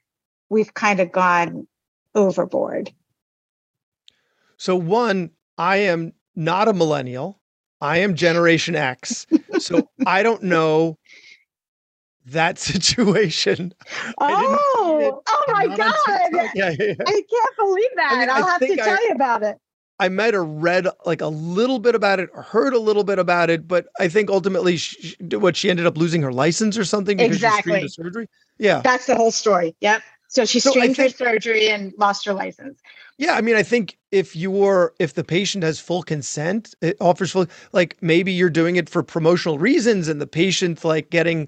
[0.50, 1.66] we've kind of gone
[2.14, 2.92] overboard?
[4.58, 7.40] So one i am not a millennial.
[7.80, 9.26] I am generation x.
[9.60, 10.98] So i don't know
[12.28, 13.74] that situation.
[14.20, 15.94] Oh, oh my God.
[16.56, 18.12] Yeah, yeah, I can't believe that.
[18.12, 19.58] I mean, I'll I have to tell I, you about it.
[20.00, 23.50] I might have read like a little bit about it heard a little bit about
[23.50, 27.18] it, but I think ultimately, she, what she ended up losing her license or something
[27.18, 27.82] because exactly.
[27.82, 28.30] she surgery.
[28.60, 29.76] Yeah, that's the whole story.
[29.82, 30.02] Yep.
[30.30, 32.80] So she streamed think, her surgery and lost her license.
[33.18, 37.32] Yeah, I mean, I think if you're if the patient has full consent, it offers
[37.32, 41.48] full like maybe you're doing it for promotional reasons, and the patient like getting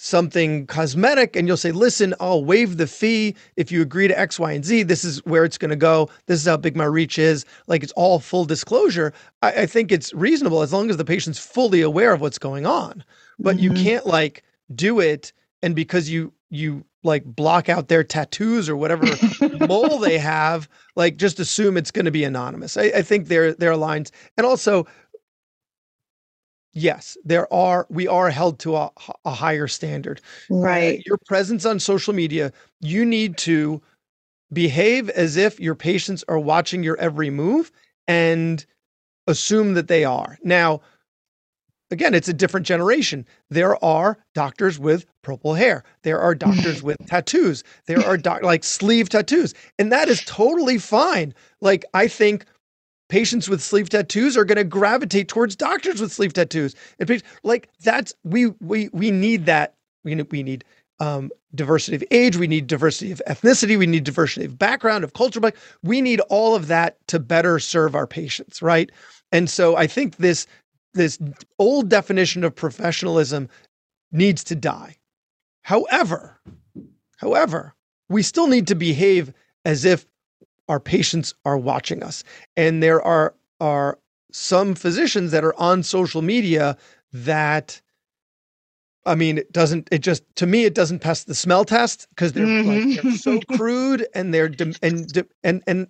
[0.00, 4.38] something cosmetic and you'll say, listen, I'll waive the fee if you agree to X,
[4.38, 4.84] Y, and Z.
[4.84, 6.08] This is where it's going to go.
[6.26, 7.44] This is how big my reach is.
[7.66, 9.12] Like it's all full disclosure.
[9.42, 12.64] I, I think it's reasonable as long as the patient's fully aware of what's going
[12.64, 13.02] on.
[13.40, 13.64] But mm-hmm.
[13.64, 15.32] you can't like do it
[15.62, 19.04] and because you you like block out their tattoos or whatever
[19.66, 22.76] mole they have, like just assume it's going to be anonymous.
[22.76, 24.12] I, I think there there are lines.
[24.36, 24.86] And also
[26.78, 28.90] yes, there are we are held to a,
[29.24, 30.20] a higher standard.
[30.48, 30.98] Right.
[30.98, 33.82] Uh, your presence on social media, you need to
[34.52, 37.70] behave as if your patients are watching your every move
[38.06, 38.64] and
[39.26, 40.38] assume that they are.
[40.42, 40.80] Now,
[41.90, 43.26] again, it's a different generation.
[43.50, 45.84] There are doctors with purple hair.
[46.02, 47.62] There are doctors with tattoos.
[47.86, 49.54] There are doc- like sleeve tattoos.
[49.78, 51.34] And that is totally fine.
[51.60, 52.46] Like I think
[53.08, 56.74] patients with sleeve tattoos are going to gravitate towards doctors with sleeve tattoos.
[56.98, 59.74] And like that's we we we need that.
[60.04, 60.64] We need, we need
[61.00, 62.36] um, diversity of age.
[62.36, 63.78] We need diversity of ethnicity.
[63.78, 65.40] We need diversity of background, of culture.
[65.40, 68.90] Like we need all of that to better serve our patients, right?
[69.32, 70.46] And so I think this
[70.94, 71.18] this
[71.58, 73.48] old definition of professionalism
[74.10, 74.96] needs to die.
[75.62, 76.40] However,
[77.18, 77.74] however,
[78.08, 79.32] we still need to behave
[79.64, 80.06] as if
[80.68, 82.24] our patients are watching us.
[82.56, 83.98] And there are are
[84.30, 86.76] some physicians that are on social media
[87.12, 87.80] that
[89.06, 89.88] I mean, it doesn't.
[89.90, 92.90] It just to me, it doesn't pass the smell test because they're, mm-hmm.
[92.90, 95.88] like, they're so crude and they're de- and de- and and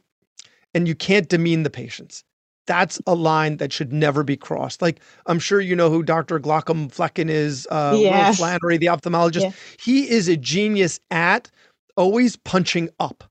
[0.73, 2.23] and you can't demean the patients.
[2.67, 4.83] That's a line that should never be crossed.
[4.83, 6.39] Like I'm sure you know who Dr.
[6.39, 8.39] Glaucomflecken is, uh, yes.
[8.39, 9.43] Will Flanary, the ophthalmologist.
[9.43, 9.53] Yeah.
[9.81, 11.51] He is a genius at
[11.97, 13.25] always punching up.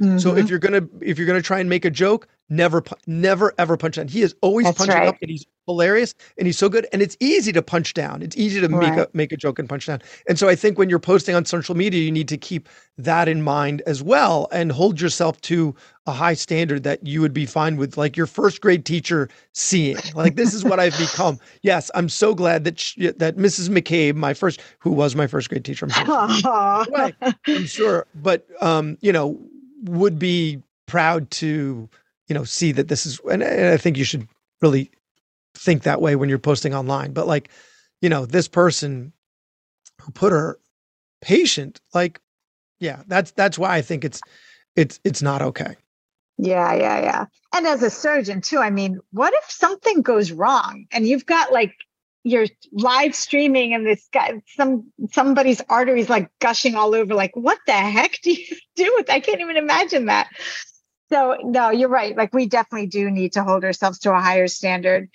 [0.00, 0.18] Mm-hmm.
[0.18, 0.48] So if mm-hmm.
[0.48, 4.08] you're gonna if you're gonna try and make a joke, never never ever punch down.
[4.08, 5.08] He is always That's punching right.
[5.08, 6.86] up, and he's hilarious, and he's so good.
[6.92, 8.20] And it's easy to punch down.
[8.22, 8.90] It's easy to right.
[8.90, 10.02] make a make a joke and punch down.
[10.28, 13.28] And so I think when you're posting on social media, you need to keep that
[13.28, 15.74] in mind as well, and hold yourself to
[16.06, 19.96] a high standard that you would be fine with, like your first grade teacher seeing.
[20.14, 21.38] Like this is what I've become.
[21.62, 23.70] Yes, I'm so glad that she, that Mrs.
[23.70, 27.04] McCabe, my first, who was my first grade teacher, I'm sure,
[27.46, 29.40] I'm sure, but um, you know
[29.84, 31.88] would be proud to,
[32.28, 34.26] you know, see that this is, and, I think you should
[34.60, 34.90] really
[35.54, 37.12] think that way when you're posting online.
[37.12, 37.50] But like,
[38.00, 39.12] you know, this person
[40.00, 40.58] who put her
[41.20, 42.20] patient, like,
[42.80, 44.20] yeah, that's that's why I think it's
[44.76, 45.76] it's it's not okay.
[46.36, 47.24] Yeah, yeah, yeah.
[47.54, 51.52] And as a surgeon too, I mean, what if something goes wrong and you've got
[51.52, 51.72] like
[52.24, 57.58] you're live streaming and this guy some somebody's arteries like gushing all over like what
[57.66, 60.28] the heck do you do with i can't even imagine that.
[61.10, 64.48] So no you're right like we definitely do need to hold ourselves to a higher
[64.48, 65.08] standard.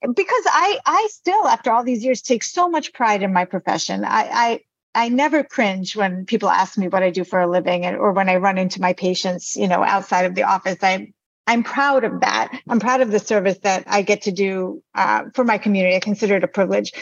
[0.00, 4.04] Because i i still after all these years take so much pride in my profession.
[4.04, 4.60] I i
[4.94, 8.12] I never cringe when people ask me what I do for a living and, or
[8.12, 10.78] when I run into my patients, you know, outside of the office.
[10.80, 11.12] I
[11.46, 12.60] I'm proud of that.
[12.68, 15.96] I'm proud of the service that I get to do uh, for my community.
[15.96, 16.92] I consider it a privilege.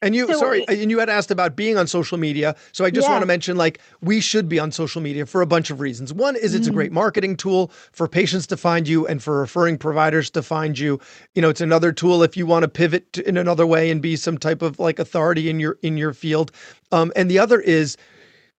[0.00, 2.54] And you, so, sorry, and you had asked about being on social media.
[2.72, 3.12] So I just yeah.
[3.12, 6.12] want to mention like we should be on social media for a bunch of reasons.
[6.12, 6.70] One is it's mm-hmm.
[6.70, 10.78] a great marketing tool for patients to find you and for referring providers to find
[10.78, 11.00] you.
[11.34, 14.00] You know, it's another tool if you want to pivot to, in another way and
[14.00, 16.52] be some type of like authority in your in your field.
[16.92, 17.96] Um, and the other is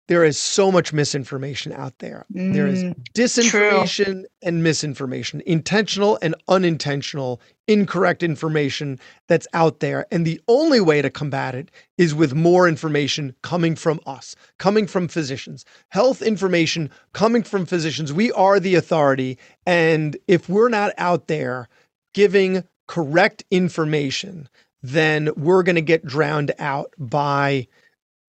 [0.08, 2.24] there is so much misinformation out there.
[2.34, 4.24] Mm, there is mm, disinformation true.
[4.42, 10.06] and misinformation, intentional and unintentional, incorrect information that's out there.
[10.10, 14.86] And the only way to combat it is with more information coming from us, coming
[14.86, 18.12] from physicians, health information coming from physicians.
[18.12, 19.38] We are the authority.
[19.66, 21.68] And if we're not out there
[22.14, 24.48] giving correct information,
[24.82, 27.68] then we're going to get drowned out by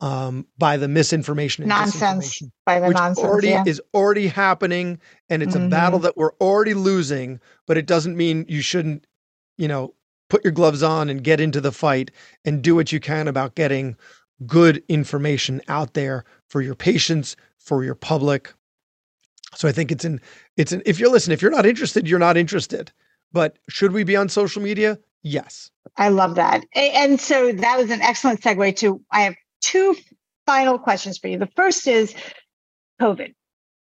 [0.02, 3.64] um, by the misinformation and nonsense by the which nonsense already yeah.
[3.66, 5.66] is already happening and it's mm-hmm.
[5.66, 6.06] a battle mm-hmm.
[6.06, 9.06] that we're already losing but it doesn't mean you shouldn't
[9.58, 9.94] you know
[10.30, 12.12] put your gloves on and get into the fight
[12.46, 13.96] and do what you can about getting
[14.46, 18.54] good information out there for your patients for your public
[19.54, 20.22] so i think it's in
[20.56, 22.92] it's in if you're listening if you're not interested you're not interested
[23.34, 27.92] but should we be on social media yes i love that and so that was
[27.92, 29.96] an excellent segue to i have two
[30.46, 31.38] final questions for you.
[31.38, 32.14] The first is
[33.00, 33.34] COVID.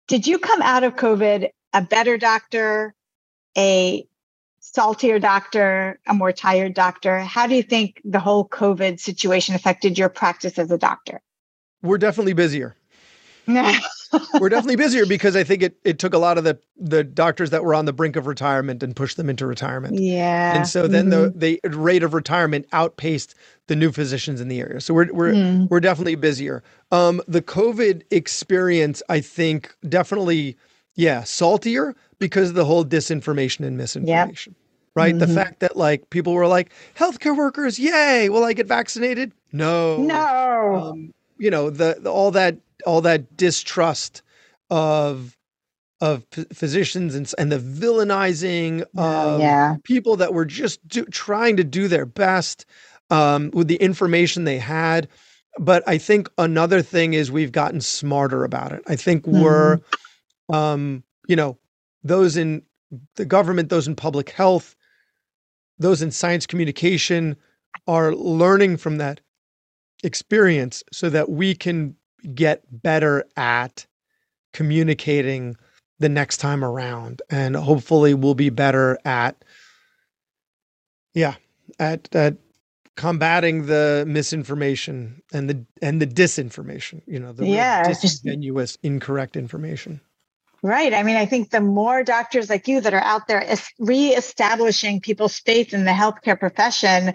[0.07, 2.93] Did you come out of COVID a better doctor,
[3.57, 4.07] a
[4.59, 7.19] saltier doctor, a more tired doctor?
[7.19, 11.21] How do you think the whole COVID situation affected your practice as a doctor?
[11.82, 12.76] We're definitely busier.
[14.39, 17.50] We're definitely busier because I think it it took a lot of the the doctors
[17.50, 20.00] that were on the brink of retirement and pushed them into retirement.
[20.00, 20.56] Yeah.
[20.56, 21.38] And so then mm-hmm.
[21.39, 23.36] the the rate of retirement outpaced
[23.68, 24.82] the new physicians in the area.
[24.82, 25.70] So we're we're mm.
[25.70, 26.64] we're definitely busier.
[26.91, 30.58] Um the COVID experience I think definitely
[30.96, 34.56] yeah, saltier because of the whole disinformation and misinformation.
[34.56, 34.60] Yep.
[34.96, 35.16] Right?
[35.16, 35.20] Mm-hmm.
[35.20, 39.32] The fact that like people were like, healthcare workers, yay, will I get vaccinated?
[39.52, 39.98] No.
[39.98, 40.76] No.
[40.76, 44.21] Um, you know, the, the all that all that distrust
[44.69, 45.38] of
[46.01, 49.78] of physicians and, and the villainizing of yeah.
[49.86, 52.65] people that were just do, trying to do their best
[53.09, 55.07] um, with the information they had.
[55.59, 58.82] But I think another thing is we've gotten smarter about it.
[58.86, 59.43] I think mm-hmm.
[59.43, 59.80] we're,
[60.51, 61.57] um, you know,
[62.03, 62.63] those in
[63.15, 64.76] the government, those in public health,
[65.80, 67.38] those in science communication
[67.88, 69.21] are learning from that
[70.03, 71.95] experience so that we can
[72.34, 73.86] get better at
[74.53, 75.55] communicating
[75.99, 77.21] the next time around.
[77.30, 79.43] And hopefully we'll be better at
[81.13, 81.36] yeah
[81.80, 82.38] at at
[82.95, 87.88] combating the misinformation and the and the disinformation you know the yeah.
[87.88, 90.01] disingenuous incorrect information.
[90.61, 90.93] Right.
[90.93, 93.45] I mean i think the more doctors like you that are out there
[93.80, 97.13] reestablishing people's faith in the healthcare profession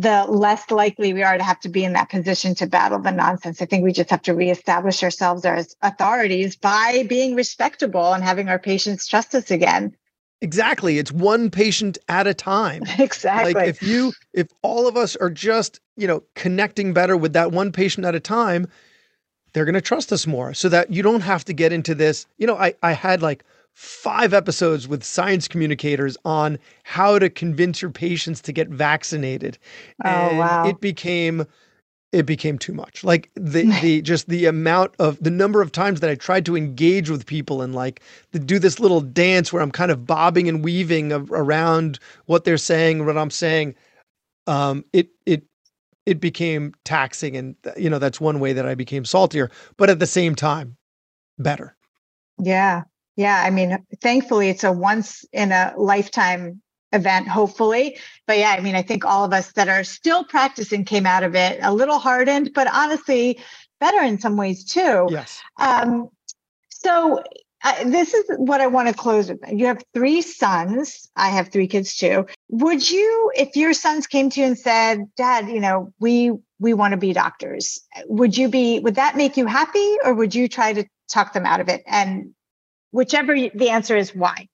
[0.00, 3.10] the less likely we are to have to be in that position to battle the
[3.10, 3.60] nonsense.
[3.60, 8.48] I think we just have to reestablish ourselves as authorities by being respectable and having
[8.48, 9.96] our patients trust us again.
[10.40, 10.98] Exactly.
[10.98, 12.84] It's one patient at a time.
[12.98, 13.54] Exactly.
[13.54, 17.50] Like if you if all of us are just, you know, connecting better with that
[17.50, 18.68] one patient at a time,
[19.52, 22.24] they're going to trust us more so that you don't have to get into this.
[22.36, 23.42] You know, I I had like
[23.78, 29.56] five episodes with science communicators on how to convince your patients to get vaccinated.
[30.04, 30.66] Oh and wow.
[30.66, 31.46] It became
[32.10, 33.04] it became too much.
[33.04, 36.56] Like the the just the amount of the number of times that I tried to
[36.56, 38.02] engage with people and like
[38.32, 42.42] to do this little dance where I'm kind of bobbing and weaving of, around what
[42.42, 43.76] they're saying, what I'm saying.
[44.48, 45.44] Um, it it
[46.04, 49.52] it became taxing, and you know that's one way that I became saltier.
[49.76, 50.76] But at the same time,
[51.38, 51.76] better.
[52.40, 52.82] Yeah,
[53.18, 56.62] yeah, I mean, thankfully, it's a once in a lifetime
[56.92, 57.98] event, hopefully.
[58.28, 61.24] But yeah, I mean, I think all of us that are still practicing came out
[61.24, 63.40] of it a little hardened, but honestly,
[63.80, 65.08] better in some ways too.
[65.10, 65.42] Yes.
[65.58, 66.10] Um,
[66.68, 67.24] so
[67.64, 69.40] uh, this is what I want to close with.
[69.52, 71.08] You have three sons.
[71.16, 72.24] I have three kids too.
[72.50, 76.72] Would you, if your sons came to you and said, "Dad, you know, we we
[76.72, 78.78] want to be doctors," would you be?
[78.78, 81.82] Would that make you happy, or would you try to talk them out of it
[81.84, 82.32] and
[82.90, 84.48] whichever the answer is why.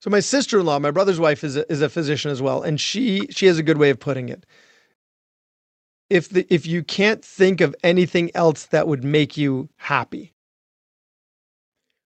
[0.00, 3.26] So my sister-in-law my brother's wife is a, is a physician as well and she
[3.30, 4.46] she has a good way of putting it.
[6.08, 10.32] If the if you can't think of anything else that would make you happy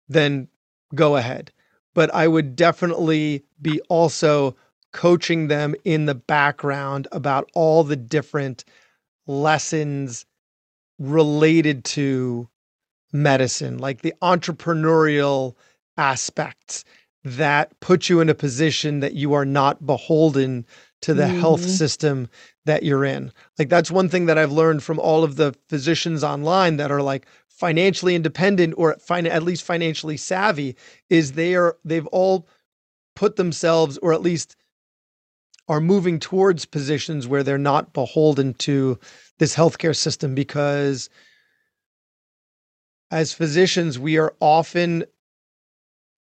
[0.09, 0.47] then
[0.93, 1.51] go ahead.
[1.93, 4.55] But i would definitely be also
[4.93, 8.65] coaching them in the background about all the different
[9.27, 10.25] lessons
[10.99, 12.47] related to
[13.11, 15.55] medicine, like the entrepreneurial
[15.97, 16.83] aspects
[17.23, 20.65] that put you in a position that you are not beholden
[21.01, 21.39] to the mm-hmm.
[21.39, 22.27] health system
[22.65, 23.31] that you're in.
[23.59, 27.01] Like that's one thing that I've learned from all of the physicians online that are
[27.01, 30.75] like financially independent or fin- at least financially savvy
[31.09, 32.47] is they are they've all
[33.15, 34.55] put themselves or at least
[35.67, 38.99] are moving towards positions where they're not beholden to
[39.37, 41.09] this healthcare system because
[43.11, 45.03] as physicians, we are often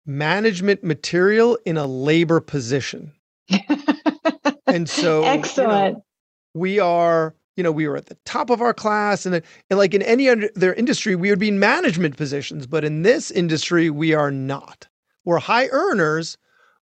[0.05, 3.13] management material in a labor position.
[4.67, 5.87] and so, excellent.
[5.87, 6.03] You know,
[6.53, 9.93] we are, you know, we were at the top of our class, and, and like
[9.93, 12.67] in any other industry, we would be in management positions.
[12.67, 14.87] But in this industry, we are not.
[15.25, 16.37] We're high earners,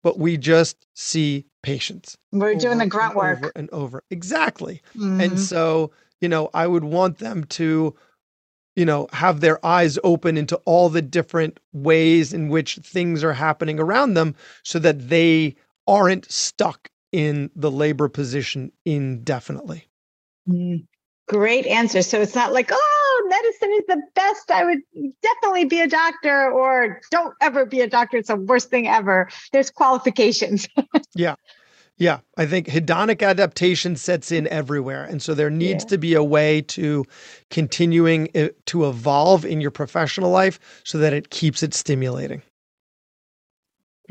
[0.04, 2.18] but we just see patients.
[2.32, 4.04] We're doing the grunt work over and over.
[4.12, 4.82] Exactly.
[4.96, 5.22] Mm-hmm.
[5.22, 5.92] And so,
[6.22, 7.96] you know, I would want them to
[8.78, 13.34] you know, have their eyes open into all the different ways in which things are
[13.34, 15.56] happening around them so that they
[15.88, 19.90] aren't stuck in the labor position indefinitely.
[20.48, 20.86] Mm,
[21.28, 22.04] great answer.
[22.04, 24.52] So it's not like, oh, medicine is the best.
[24.52, 24.82] I would
[25.24, 28.18] definitely be a doctor, or don't ever be a doctor.
[28.18, 29.28] It's the worst thing ever.
[29.52, 30.68] There's qualifications.
[31.16, 31.34] yeah.
[31.98, 35.04] Yeah, I think hedonic adaptation sets in everywhere.
[35.04, 35.90] And so there needs yeah.
[35.90, 37.06] to be a way to
[37.50, 38.30] continuing
[38.66, 42.44] to evolve in your professional life so that it keeps it stimulating.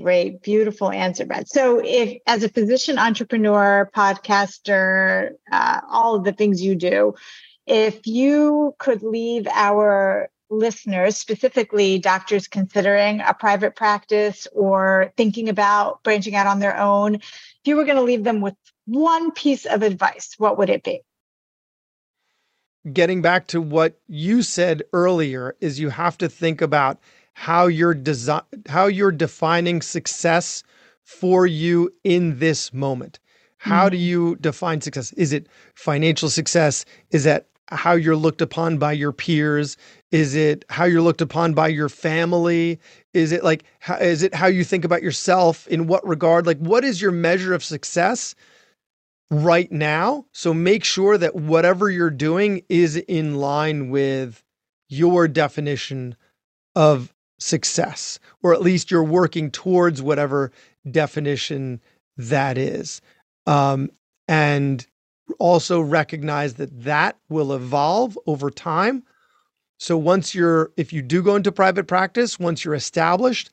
[0.00, 1.48] Great, beautiful answer, Brad.
[1.48, 7.14] So, if as a physician, entrepreneur, podcaster, uh, all of the things you do,
[7.66, 16.02] if you could leave our listeners, specifically doctors considering a private practice or thinking about
[16.02, 17.18] branching out on their own,
[17.66, 18.54] if you were going to leave them with
[18.84, 21.00] one piece of advice, what would it be?
[22.92, 27.00] Getting back to what you said earlier is you have to think about
[27.34, 30.62] how you're design how you're defining success
[31.02, 33.18] for you in this moment.
[33.58, 33.90] How mm-hmm.
[33.90, 35.12] do you define success?
[35.14, 36.84] Is it financial success?
[37.10, 39.76] Is that how you're looked upon by your peers?
[40.12, 42.78] Is it how you're looked upon by your family?
[43.12, 46.46] Is it like how, is it how you think about yourself in what regard?
[46.46, 48.34] Like what is your measure of success
[49.30, 50.26] right now?
[50.32, 54.44] So make sure that whatever you're doing is in line with
[54.88, 56.16] your definition
[56.76, 60.52] of success or at least you're working towards whatever
[60.90, 61.80] definition
[62.16, 63.00] that is.
[63.46, 63.90] Um,
[64.28, 64.86] and
[65.38, 69.02] also recognize that that will evolve over time.
[69.78, 73.50] So once you're, if you do go into private practice, once you're established,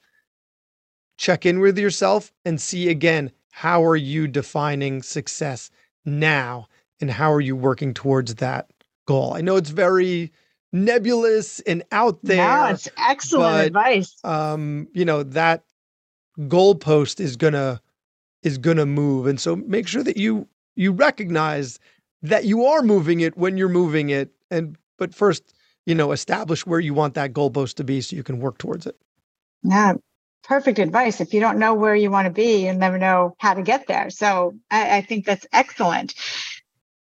[1.17, 5.69] check in with yourself and see again, how are you defining success
[6.05, 6.67] now?
[7.01, 8.69] And how are you working towards that
[9.05, 9.33] goal?
[9.33, 10.31] I know it's very
[10.71, 12.37] nebulous and out there.
[12.37, 14.15] Yeah, it's excellent but, advice.
[14.23, 15.63] Um, you know, that
[16.39, 17.81] goalpost is gonna
[18.41, 19.27] is gonna move.
[19.27, 21.79] And so make sure that you you recognize
[22.21, 24.31] that you are moving it when you're moving it.
[24.49, 25.53] And but first,
[25.85, 28.85] you know, establish where you want that goalpost to be so you can work towards
[28.85, 28.95] it.
[29.63, 29.93] Yeah.
[30.43, 31.21] Perfect advice.
[31.21, 33.87] If you don't know where you want to be, you never know how to get
[33.87, 34.09] there.
[34.09, 36.15] So I, I think that's excellent.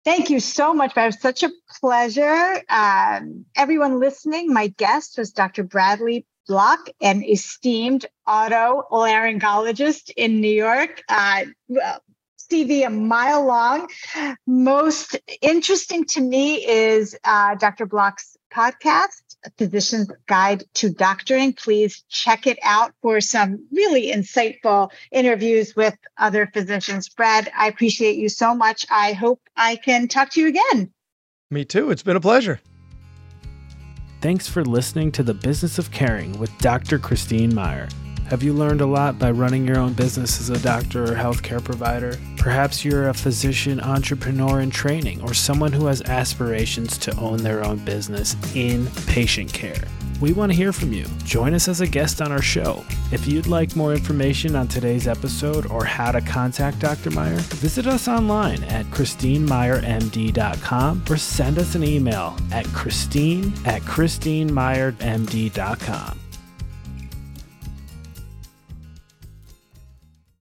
[0.04, 0.96] Thank you so much.
[0.96, 1.50] It was such a
[1.80, 2.62] pleasure.
[2.68, 5.62] Um, everyone listening, my guest was Dr.
[5.62, 11.02] Bradley Block, an esteemed otolaryngologist in New York.
[11.08, 11.44] Uh,
[12.50, 13.88] CV a mile long.
[14.46, 17.86] Most interesting to me is uh, Dr.
[17.86, 21.52] Block's podcast, Physician's Guide to Doctoring.
[21.52, 27.08] Please check it out for some really insightful interviews with other physicians.
[27.08, 28.84] Brad, I appreciate you so much.
[28.90, 30.92] I hope I can talk to you again.
[31.50, 31.90] Me too.
[31.90, 32.60] It's been a pleasure.
[34.20, 36.98] Thanks for listening to The Business of Caring with Dr.
[36.98, 37.88] Christine Meyer.
[38.30, 41.60] Have you learned a lot by running your own business as a doctor or healthcare
[41.62, 42.16] provider?
[42.36, 47.64] Perhaps you're a physician entrepreneur in training or someone who has aspirations to own their
[47.64, 49.82] own business in patient care.
[50.20, 51.06] We want to hear from you.
[51.24, 52.84] Join us as a guest on our show.
[53.10, 57.10] If you'd like more information on today's episode or how to contact Dr.
[57.10, 66.20] Meyer, visit us online at christinemeyermd.com or send us an email at christine at christinemeyermd.com.